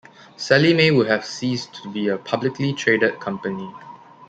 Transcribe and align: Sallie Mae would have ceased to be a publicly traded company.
Sallie 0.35 0.73
Mae 0.73 0.89
would 0.89 1.05
have 1.05 1.23
ceased 1.23 1.75
to 1.75 1.91
be 1.91 2.07
a 2.07 2.17
publicly 2.17 2.73
traded 2.73 3.19
company. 3.19 3.71